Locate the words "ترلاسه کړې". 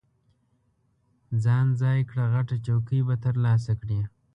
3.25-3.99